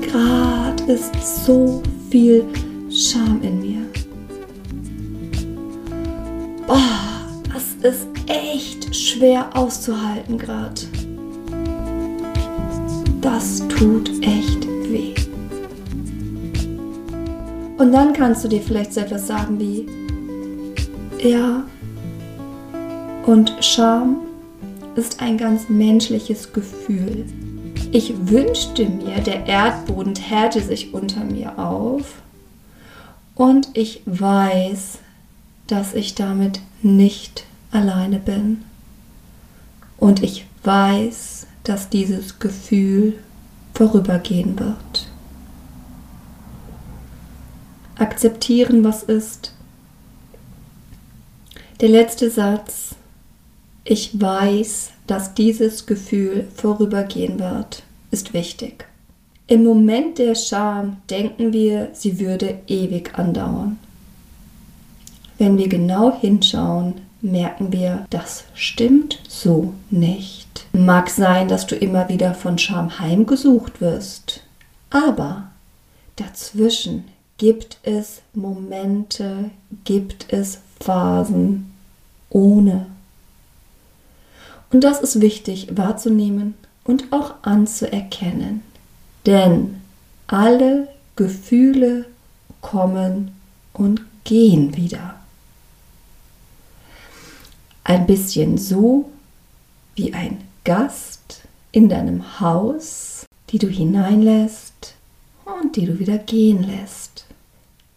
gerade 0.00 0.92
ist 0.92 1.44
so 1.44 1.82
viel 2.10 2.44
Scham 2.90 3.40
in 3.42 3.60
mir. 3.60 3.82
Boah, 6.66 6.78
das 7.52 7.92
ist 7.92 8.06
echt 8.28 8.94
schwer 8.94 9.48
auszuhalten 9.54 10.38
gerade. 10.38 10.82
Das 13.22 13.62
tut 13.68 14.10
echt 14.20 14.66
weh. 14.66 15.14
Und 17.78 17.92
dann 17.92 18.12
kannst 18.12 18.44
du 18.44 18.48
dir 18.48 18.60
vielleicht 18.60 18.92
so 18.92 19.00
etwas 19.00 19.28
sagen 19.28 19.58
wie, 19.58 19.86
ja, 21.20 21.62
und 23.24 23.54
Scham 23.60 24.16
ist 24.96 25.22
ein 25.22 25.38
ganz 25.38 25.68
menschliches 25.68 26.52
Gefühl. 26.52 27.24
Ich 27.92 28.12
wünschte 28.28 28.86
mir, 28.86 29.20
der 29.20 29.46
Erdboden 29.46 30.14
täte 30.14 30.60
sich 30.60 30.92
unter 30.92 31.22
mir 31.22 31.58
auf 31.58 32.22
und 33.36 33.68
ich 33.74 34.02
weiß, 34.06 34.98
dass 35.68 35.94
ich 35.94 36.16
damit 36.16 36.60
nicht 36.82 37.44
alleine 37.70 38.18
bin. 38.18 38.64
Und 39.96 40.24
ich 40.24 40.46
weiß, 40.64 41.41
dass 41.64 41.88
dieses 41.88 42.38
Gefühl 42.38 43.14
vorübergehen 43.74 44.58
wird. 44.58 45.08
Akzeptieren, 47.96 48.84
was 48.84 49.02
ist. 49.02 49.54
Der 51.80 51.88
letzte 51.88 52.30
Satz. 52.30 52.94
Ich 53.84 54.20
weiß, 54.20 54.90
dass 55.08 55.34
dieses 55.34 55.86
Gefühl 55.86 56.46
vorübergehen 56.54 57.40
wird, 57.40 57.82
ist 58.12 58.32
wichtig. 58.32 58.86
Im 59.48 59.64
Moment 59.64 60.18
der 60.18 60.36
Scham 60.36 60.98
denken 61.10 61.52
wir, 61.52 61.90
sie 61.92 62.20
würde 62.20 62.60
ewig 62.68 63.18
andauern. 63.18 63.78
Wenn 65.38 65.58
wir 65.58 65.68
genau 65.68 66.16
hinschauen, 66.20 67.00
merken 67.20 67.72
wir, 67.72 68.06
das 68.10 68.44
stimmt 68.54 69.18
so 69.28 69.74
nicht. 70.52 70.74
Mag 70.74 71.10
sein, 71.10 71.48
dass 71.48 71.66
du 71.66 71.76
immer 71.76 72.08
wieder 72.08 72.34
von 72.34 72.58
Scham 72.58 72.98
heimgesucht 72.98 73.80
wirst, 73.80 74.40
aber 74.90 75.50
dazwischen 76.16 77.04
gibt 77.38 77.78
es 77.82 78.22
Momente, 78.34 79.50
gibt 79.84 80.32
es 80.32 80.60
Phasen 80.80 81.72
ohne. 82.30 82.86
Und 84.70 84.84
das 84.84 85.00
ist 85.00 85.20
wichtig 85.20 85.68
wahrzunehmen 85.76 86.54
und 86.84 87.12
auch 87.12 87.34
anzuerkennen. 87.42 88.62
Denn 89.26 89.82
alle 90.26 90.88
Gefühle 91.14 92.06
kommen 92.62 93.32
und 93.72 94.02
gehen 94.24 94.76
wieder. 94.76 95.14
Ein 97.84 98.06
bisschen 98.06 98.56
so 98.56 99.11
wie 99.94 100.14
ein 100.14 100.42
Gast 100.64 101.42
in 101.72 101.88
deinem 101.88 102.40
Haus, 102.40 103.26
die 103.50 103.58
du 103.58 103.68
hineinlässt 103.68 104.94
und 105.44 105.76
die 105.76 105.86
du 105.86 105.98
wieder 105.98 106.18
gehen 106.18 106.62
lässt. 106.62 107.26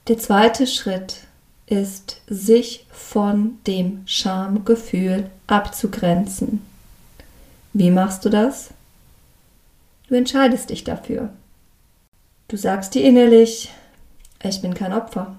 Der 0.08 0.18
zweite 0.18 0.68
Schritt 0.68 1.22
ist, 1.68 2.22
sich 2.28 2.86
von 2.92 3.58
dem 3.66 4.04
Schamgefühl 4.06 5.30
abzugrenzen. 5.48 6.62
Wie 7.74 7.92
machst 7.92 8.24
du 8.24 8.30
das? 8.30 8.70
Du 10.08 10.16
entscheidest 10.16 10.70
dich 10.70 10.84
dafür. 10.84 11.30
Du 12.48 12.58
sagst 12.58 12.94
dir 12.94 13.04
innerlich, 13.04 13.74
ich 14.44 14.62
bin 14.62 14.76
kein 14.76 14.94
Opfer. 14.94 15.36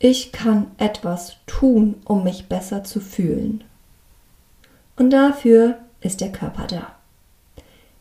Ich 0.00 0.32
kann 0.32 0.66
etwas 0.78 1.36
tun, 1.46 1.94
um 2.04 2.24
mich 2.24 2.46
besser 2.46 2.82
zu 2.82 3.00
fühlen. 3.00 3.62
Und 4.96 5.10
dafür 5.10 5.78
ist 6.00 6.20
der 6.20 6.32
Körper 6.32 6.66
da. 6.66 6.94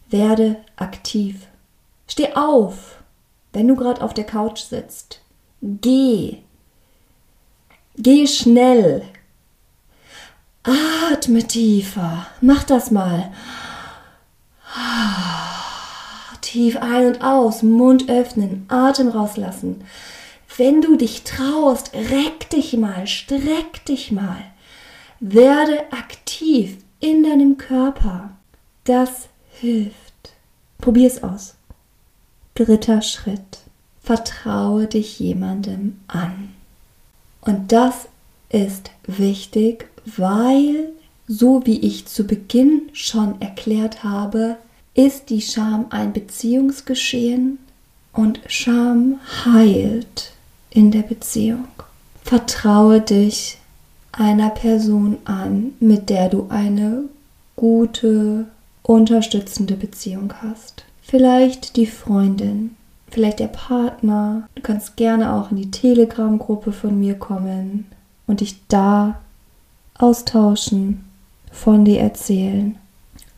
Werde 0.10 0.57
aktiv. 0.75 1.48
Steh 2.07 2.33
auf, 2.33 3.01
wenn 3.53 3.67
du 3.67 3.75
gerade 3.75 4.01
auf 4.01 4.13
der 4.13 4.25
Couch 4.25 4.60
sitzt. 4.60 5.21
Geh. 5.62 6.39
Geh 7.95 8.27
schnell. 8.27 9.03
Atme 10.63 11.48
tiefer. 11.48 12.27
Mach 12.41 12.63
das 12.63 12.91
mal. 12.91 13.31
Tief 16.41 16.77
ein 16.77 17.07
und 17.07 17.24
aus, 17.24 17.63
Mund 17.63 18.10
öffnen, 18.10 18.65
Atem 18.67 19.07
rauslassen. 19.07 19.86
Wenn 20.57 20.81
du 20.81 20.98
dich 20.98 21.24
traust, 21.24 21.93
reck 21.93 22.50
dich 22.50 22.75
mal, 22.75 23.07
streck 23.07 23.86
dich 23.86 24.12
mal. 24.12 24.50
Werde 25.24 25.94
aktiv 25.94 26.78
in 27.00 27.22
deinem 27.22 27.60
Körper. 27.60 28.32
Das 28.86 29.30
hilft. 29.51 30.31
Probier 30.79 31.05
es 31.05 31.22
aus. 31.22 31.53
Dritter 32.55 33.03
Schritt. 33.03 33.60
Vertraue 34.01 34.88
dich 34.88 35.20
jemandem 35.20 36.00
an. 36.07 36.55
Und 37.42 37.72
das 37.72 38.07
ist 38.50 38.90
wichtig, 39.05 39.88
weil, 40.05 40.90
so 41.27 41.68
wie 41.68 41.79
ich 41.81 42.07
zu 42.07 42.25
Beginn 42.25 42.90
schon 42.94 43.40
erklärt 43.42 44.03
habe, 44.03 44.57
ist 44.96 45.29
die 45.29 45.44
Scham 45.44 45.86
ein 45.92 46.14
Beziehungsgeschehen 46.14 47.60
und 48.12 48.40
Scham 48.48 49.20
heilt 49.46 50.31
in 50.72 50.90
der 50.90 51.03
Beziehung. 51.03 51.68
Vertraue 52.24 53.01
dich 53.01 53.60
einer 54.11 54.50
Person 54.50 55.17
an, 55.25 55.74
mit 55.79 56.09
der 56.09 56.29
du 56.29 56.47
eine 56.50 57.03
gute, 57.55 58.45
unterstützende 58.83 59.75
Beziehung 59.75 60.33
hast. 60.41 60.83
Vielleicht 61.01 61.75
die 61.75 61.85
Freundin, 61.85 62.75
vielleicht 63.09 63.39
der 63.39 63.47
Partner. 63.47 64.47
Du 64.55 64.61
kannst 64.61 64.95
gerne 64.95 65.33
auch 65.33 65.51
in 65.51 65.57
die 65.57 65.71
Telegram-Gruppe 65.71 66.71
von 66.71 67.00
mir 67.00 67.15
kommen 67.15 67.85
und 68.27 68.41
dich 68.41 68.55
da 68.67 69.19
austauschen, 69.97 71.05
von 71.51 71.85
dir 71.85 72.00
erzählen. 72.00 72.77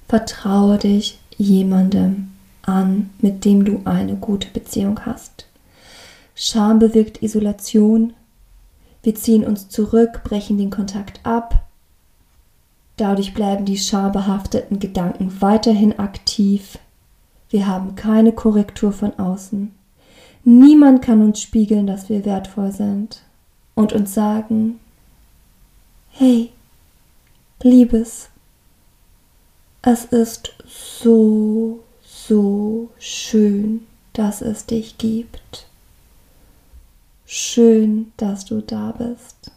Vertraue 0.07 0.77
dich 0.77 1.19
jemandem 1.37 2.29
an, 2.61 3.09
mit 3.19 3.45
dem 3.45 3.65
du 3.65 3.81
eine 3.85 4.15
gute 4.15 4.47
Beziehung 4.49 4.99
hast. 5.05 5.47
Scham 6.35 6.79
bewirkt 6.79 7.21
Isolation. 7.21 8.13
Wir 9.03 9.15
ziehen 9.15 9.43
uns 9.45 9.69
zurück, 9.69 10.21
brechen 10.23 10.57
den 10.57 10.69
Kontakt 10.69 11.19
ab. 11.23 11.67
Dadurch 12.95 13.33
bleiben 13.33 13.65
die 13.65 13.77
schambehafteten 13.77 14.79
Gedanken 14.79 15.41
weiterhin 15.41 15.99
aktiv. 15.99 16.79
Wir 17.49 17.67
haben 17.67 17.95
keine 17.95 18.31
Korrektur 18.31 18.93
von 18.93 19.19
außen. 19.19 19.73
Niemand 20.45 21.01
kann 21.01 21.21
uns 21.21 21.41
spiegeln, 21.41 21.85
dass 21.85 22.09
wir 22.09 22.25
wertvoll 22.25 22.71
sind 22.71 23.21
und 23.75 23.93
uns 23.93 24.13
sagen, 24.13 24.79
hey, 26.11 26.51
Liebes, 27.61 28.29
es 29.81 30.05
ist 30.05 30.53
so, 30.65 31.79
so 32.01 32.89
schön, 32.99 33.85
dass 34.13 34.41
es 34.41 34.65
dich 34.65 34.97
gibt. 34.97 35.67
Schön, 37.25 38.11
dass 38.17 38.45
du 38.45 38.61
da 38.61 38.91
bist. 38.91 39.51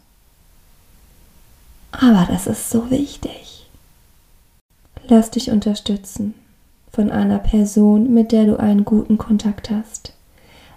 Aber 1.91 2.25
das 2.29 2.47
ist 2.47 2.69
so 2.69 2.89
wichtig. 2.89 3.69
Lass 5.07 5.31
dich 5.31 5.51
unterstützen 5.51 6.33
von 6.91 7.11
einer 7.11 7.39
Person, 7.39 8.13
mit 8.13 8.31
der 8.31 8.45
du 8.45 8.59
einen 8.59 8.85
guten 8.85 9.17
Kontakt 9.17 9.69
hast. 9.69 10.13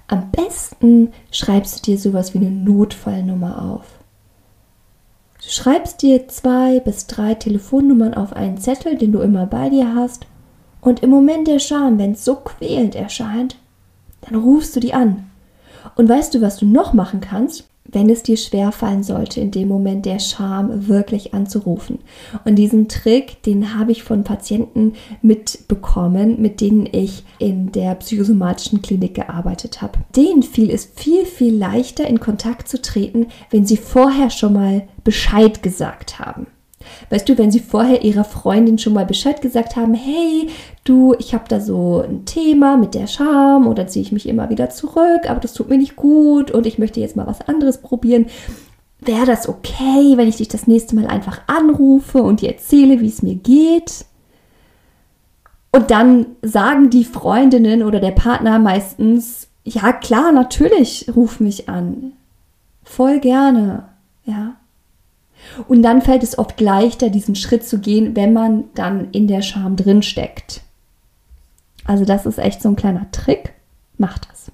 Am 0.08 0.30
besten 0.30 1.12
schreibst 1.30 1.78
du 1.78 1.92
dir 1.92 1.98
sowas 1.98 2.34
wie 2.34 2.38
eine 2.38 2.50
Notfallnummer 2.50 3.62
auf. 3.62 3.86
Du 5.42 5.48
schreibst 5.48 6.02
dir 6.02 6.28
zwei 6.28 6.80
bis 6.80 7.06
drei 7.06 7.34
Telefonnummern 7.34 8.14
auf 8.14 8.32
einen 8.32 8.58
Zettel, 8.58 8.98
den 8.98 9.12
du 9.12 9.20
immer 9.20 9.46
bei 9.46 9.70
dir 9.70 9.94
hast, 9.94 10.26
und 10.80 11.02
im 11.02 11.10
Moment 11.10 11.46
der 11.46 11.58
Scham, 11.58 11.98
wenn 11.98 12.12
es 12.12 12.24
so 12.24 12.36
quälend 12.36 12.94
erscheint, 12.94 13.56
dann 14.22 14.34
rufst 14.34 14.74
du 14.76 14.80
die 14.80 14.94
an 14.94 15.29
und 15.96 16.08
weißt 16.08 16.34
du, 16.34 16.40
was 16.40 16.58
du 16.58 16.66
noch 16.66 16.92
machen 16.92 17.20
kannst? 17.20 17.70
wenn 17.92 18.08
es 18.08 18.22
dir 18.22 18.36
schwer 18.36 18.72
fallen 18.72 19.02
sollte, 19.02 19.40
in 19.40 19.50
dem 19.50 19.68
Moment 19.68 20.06
der 20.06 20.18
Scham 20.18 20.88
wirklich 20.88 21.34
anzurufen. 21.34 21.98
Und 22.44 22.56
diesen 22.56 22.88
Trick, 22.88 23.42
den 23.42 23.78
habe 23.78 23.92
ich 23.92 24.02
von 24.02 24.24
Patienten 24.24 24.94
mitbekommen, 25.22 26.40
mit 26.40 26.60
denen 26.60 26.88
ich 26.90 27.24
in 27.38 27.72
der 27.72 27.94
psychosomatischen 27.96 28.82
Klinik 28.82 29.14
gearbeitet 29.14 29.82
habe. 29.82 29.98
Denen 30.14 30.42
fiel 30.42 30.70
es 30.70 30.90
viel, 30.94 31.24
viel 31.24 31.56
leichter, 31.56 32.06
in 32.06 32.20
Kontakt 32.20 32.68
zu 32.68 32.80
treten, 32.80 33.26
wenn 33.50 33.66
sie 33.66 33.76
vorher 33.76 34.30
schon 34.30 34.52
mal 34.52 34.82
Bescheid 35.04 35.62
gesagt 35.62 36.18
haben. 36.18 36.46
Weißt 37.10 37.28
du, 37.28 37.36
wenn 37.36 37.50
sie 37.50 37.58
vorher 37.58 38.02
ihrer 38.02 38.22
Freundin 38.22 38.78
schon 38.78 38.92
mal 38.92 39.04
Bescheid 39.04 39.42
gesagt 39.42 39.74
haben, 39.74 39.94
hey, 39.94 40.48
du, 40.84 41.14
ich 41.18 41.34
habe 41.34 41.44
da 41.48 41.60
so 41.60 42.04
ein 42.08 42.24
Thema 42.24 42.76
mit 42.76 42.94
der 42.94 43.08
Scham 43.08 43.66
oder 43.66 43.88
ziehe 43.88 44.04
ich 44.04 44.12
mich 44.12 44.28
immer 44.28 44.48
wieder 44.48 44.70
zurück, 44.70 45.28
aber 45.28 45.40
das 45.40 45.52
tut 45.52 45.68
mir 45.68 45.76
nicht 45.76 45.96
gut 45.96 46.52
und 46.52 46.66
ich 46.66 46.78
möchte 46.78 47.00
jetzt 47.00 47.16
mal 47.16 47.26
was 47.26 47.40
anderes 47.48 47.78
probieren. 47.78 48.26
Wäre 49.00 49.26
das 49.26 49.48
okay, 49.48 50.16
wenn 50.16 50.28
ich 50.28 50.36
dich 50.36 50.48
das 50.48 50.68
nächste 50.68 50.94
Mal 50.94 51.08
einfach 51.08 51.40
anrufe 51.48 52.22
und 52.22 52.42
dir 52.42 52.50
erzähle, 52.50 53.00
wie 53.00 53.08
es 53.08 53.22
mir 53.22 53.34
geht? 53.34 54.04
Und 55.72 55.90
dann 55.90 56.26
sagen 56.42 56.90
die 56.90 57.04
Freundinnen 57.04 57.82
oder 57.82 57.98
der 57.98 58.10
Partner 58.12 58.58
meistens, 58.60 59.48
ja 59.64 59.92
klar, 59.92 60.30
natürlich, 60.30 61.10
ruf 61.14 61.40
mich 61.40 61.68
an. 61.68 62.12
Voll 62.84 63.18
gerne, 63.18 63.88
ja. 64.24 64.59
Und 65.68 65.82
dann 65.82 66.02
fällt 66.02 66.22
es 66.22 66.38
oft 66.38 66.60
leichter, 66.60 67.10
diesen 67.10 67.34
Schritt 67.34 67.64
zu 67.64 67.78
gehen, 67.78 68.16
wenn 68.16 68.32
man 68.32 68.64
dann 68.74 69.10
in 69.12 69.26
der 69.26 69.42
Scham 69.42 69.76
drin 69.76 70.02
steckt. 70.02 70.62
Also 71.84 72.04
das 72.04 72.26
ist 72.26 72.38
echt 72.38 72.62
so 72.62 72.68
ein 72.68 72.76
kleiner 72.76 73.10
Trick. 73.10 73.54
Mach 73.98 74.18
das. 74.18 74.52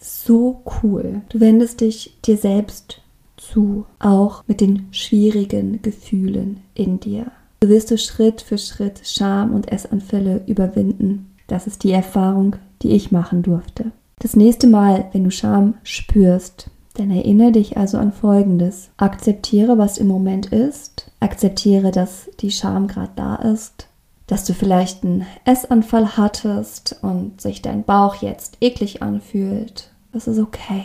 So 0.00 0.62
cool. 0.82 1.22
Du 1.28 1.40
wendest 1.40 1.80
dich 1.80 2.18
dir 2.24 2.36
selbst 2.36 3.02
zu, 3.36 3.86
auch 3.98 4.44
mit 4.46 4.60
den 4.60 4.88
schwierigen 4.90 5.80
Gefühlen 5.82 6.60
in 6.74 7.00
dir. 7.00 7.30
so 7.62 7.68
wirst 7.68 7.90
du 7.90 7.98
Schritt 7.98 8.40
für 8.40 8.58
Schritt 8.58 9.00
Scham 9.04 9.54
und 9.54 9.70
Essanfälle 9.70 10.42
überwinden. 10.46 11.30
Das 11.46 11.66
ist 11.66 11.84
die 11.84 11.92
Erfahrung, 11.92 12.56
die 12.82 12.90
ich 12.90 13.10
machen 13.10 13.42
durfte. 13.42 13.92
Das 14.18 14.36
nächste 14.36 14.66
Mal, 14.66 15.08
wenn 15.12 15.24
du 15.24 15.30
Scham 15.30 15.74
spürst, 15.82 16.70
dann 16.98 17.10
erinnere 17.10 17.52
dich 17.52 17.76
also 17.76 17.98
an 17.98 18.12
Folgendes. 18.12 18.90
Akzeptiere, 18.96 19.78
was 19.78 19.98
im 19.98 20.08
Moment 20.08 20.46
ist. 20.46 21.10
Akzeptiere, 21.20 21.90
dass 21.90 22.28
die 22.40 22.50
Scham 22.50 22.88
gerade 22.88 23.12
da 23.16 23.36
ist. 23.36 23.86
Dass 24.26 24.44
du 24.44 24.52
vielleicht 24.52 25.04
einen 25.04 25.26
Essanfall 25.44 26.16
hattest 26.16 26.98
und 27.02 27.40
sich 27.40 27.62
dein 27.62 27.84
Bauch 27.84 28.16
jetzt 28.16 28.58
eklig 28.60 29.02
anfühlt. 29.02 29.90
Das 30.12 30.26
ist 30.26 30.38
okay. 30.38 30.84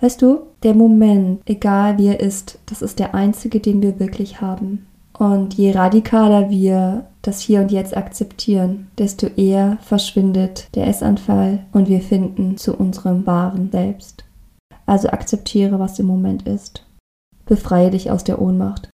Weißt 0.00 0.22
du, 0.22 0.40
der 0.62 0.74
Moment, 0.74 1.42
egal 1.46 1.98
wie 1.98 2.06
er 2.06 2.20
ist, 2.20 2.58
das 2.66 2.82
ist 2.82 2.98
der 2.98 3.14
einzige, 3.14 3.60
den 3.60 3.82
wir 3.82 3.98
wirklich 3.98 4.40
haben. 4.40 4.86
Und 5.12 5.54
je 5.54 5.72
radikaler 5.72 6.48
wir 6.50 7.06
das 7.22 7.40
Hier 7.40 7.60
und 7.60 7.72
Jetzt 7.72 7.96
akzeptieren, 7.96 8.86
desto 8.96 9.26
eher 9.26 9.78
verschwindet 9.82 10.68
der 10.76 10.86
Essanfall 10.86 11.66
und 11.72 11.88
wir 11.88 12.00
finden 12.00 12.56
zu 12.56 12.76
unserem 12.76 13.26
wahren 13.26 13.70
Selbst. 13.72 14.24
Also 14.88 15.08
akzeptiere, 15.10 15.78
was 15.78 15.98
im 15.98 16.06
Moment 16.06 16.48
ist. 16.48 16.82
Befreie 17.44 17.90
dich 17.90 18.10
aus 18.10 18.24
der 18.24 18.40
Ohnmacht. 18.40 18.88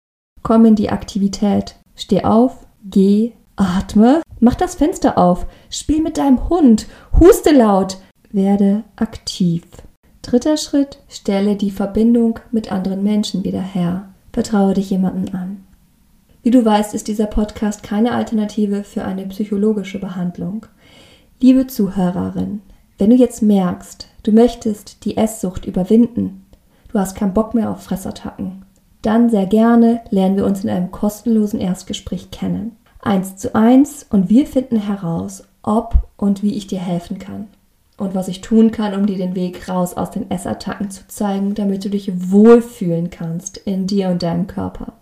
Komm 0.45 0.65
in 0.65 0.77
die 0.77 0.91
Aktivität. 0.91 1.75
Steh 1.97 2.23
auf, 2.23 2.65
geh, 2.85 3.33
atme, 3.57 4.23
mach 4.39 4.55
das 4.55 4.77
Fenster 4.77 5.19
auf, 5.19 5.47
spiel 5.69 6.01
mit 6.01 6.17
deinem 6.17 6.49
Hund, 6.49 6.87
huste 7.19 7.51
laut, 7.51 7.99
werde 8.31 8.85
aktiv. 8.95 9.65
Dritter 10.23 10.57
Schritt, 10.57 11.01
stelle 11.09 11.57
die 11.57 11.73
Verbindung 11.73 12.39
mit 12.53 12.71
anderen 12.71 13.03
Menschen 13.03 13.43
wieder 13.43 13.61
her. 13.61 14.11
Vertraue 14.33 14.75
dich 14.75 14.91
jemandem 14.91 15.35
an. 15.35 15.65
Wie 16.45 16.53
du 16.53 16.65
weißt, 16.65 16.95
ist 16.95 17.09
dieser 17.09 17.27
Podcast 17.27 17.83
keine 17.83 18.13
Alternative 18.13 18.85
für 18.85 19.05
eine 19.05 19.27
psychologische 19.27 19.99
Behandlung. 19.99 20.67
Liebe 21.41 21.67
Zuhörerin, 21.67 22.63
wenn 22.97 23.11
du 23.11 23.17
jetzt 23.17 23.43
merkst, 23.43 24.10
du 24.23 24.33
möchtest 24.33 25.05
die 25.05 25.17
Esssucht 25.17 25.67
überwinden, 25.67 26.47
du 26.93 26.99
hast 26.99 27.17
keinen 27.17 27.35
Bock 27.35 27.55
mehr 27.55 27.71
auf 27.71 27.83
Fressattacken, 27.83 28.65
dann 29.03 29.31
sehr 29.31 29.47
gerne 29.47 30.03
lernen 30.11 30.37
wir 30.37 30.45
uns 30.45 30.63
in 30.63 30.71
einem 30.71 30.91
kostenlosen 30.91 31.61
Erstgespräch 31.61 32.31
kennen. 32.31 32.77
Eins 33.01 33.37
zu 33.37 33.55
eins 33.55 34.07
und 34.11 34.29
wir 34.29 34.47
finden 34.47 34.77
heraus, 34.77 35.45
ob 35.63 35.95
und 36.17 36.43
wie 36.43 36.55
ich 36.55 36.67
dir 36.67 36.81
helfen 36.81 37.19
kann. 37.19 37.49
Und 37.97 38.15
was 38.15 38.29
ich 38.29 38.41
tun 38.41 38.71
kann, 38.71 38.95
um 38.95 39.07
dir 39.07 39.17
den 39.17 39.35
Weg 39.35 39.69
raus 39.69 39.95
aus 39.95 40.11
den 40.11 40.31
Essattacken 40.31 40.91
zu 40.91 41.07
zeigen, 41.09 41.55
damit 41.55 41.85
du 41.85 41.91
dich 41.91 42.11
wohlfühlen 42.31 43.11
kannst 43.11 43.59
in 43.59 43.87
dir 43.87 44.09
und 44.09 44.23
deinem 44.23 44.47
Körper. 44.47 44.95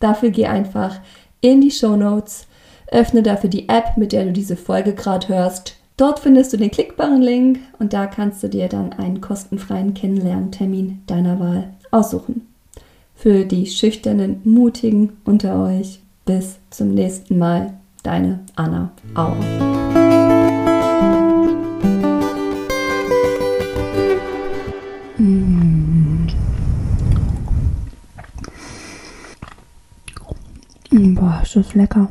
Dafür 0.00 0.30
geh 0.30 0.46
einfach 0.46 0.98
in 1.40 1.60
die 1.60 1.70
Show 1.70 1.96
Notes, 1.96 2.46
öffne 2.90 3.22
dafür 3.22 3.50
die 3.50 3.68
App, 3.68 3.96
mit 3.96 4.12
der 4.12 4.24
du 4.24 4.32
diese 4.32 4.56
Folge 4.56 4.94
gerade 4.94 5.28
hörst. 5.28 5.76
Dort 5.96 6.18
findest 6.18 6.52
du 6.52 6.58
den 6.58 6.70
klickbaren 6.70 7.22
Link 7.22 7.58
und 7.78 7.94
da 7.94 8.06
kannst 8.06 8.42
du 8.42 8.48
dir 8.48 8.68
dann 8.68 8.92
einen 8.92 9.22
kostenfreien 9.22 9.94
Kennenlerntermin 9.94 11.00
deiner 11.06 11.40
Wahl 11.40 11.70
aussuchen. 11.90 12.46
Für 13.14 13.46
die 13.46 13.66
schüchternen, 13.66 14.42
mutigen 14.44 15.14
unter 15.24 15.64
euch, 15.64 16.00
bis 16.26 16.58
zum 16.68 16.92
nächsten 16.92 17.38
Mal, 17.38 17.72
deine 18.02 18.40
Anna 18.56 18.90
Auer. 19.14 19.36
Boah, 30.90 31.40
ist 31.42 31.56
das 31.56 31.74
lecker. 31.74 32.10